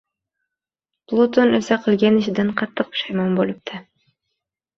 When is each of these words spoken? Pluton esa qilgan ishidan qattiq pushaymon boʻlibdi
Pluton 1.11 1.53
esa 1.59 1.77
qilgan 1.83 2.17
ishidan 2.23 2.49
qattiq 2.63 2.91
pushaymon 2.97 3.39
boʻlibdi 3.43 3.83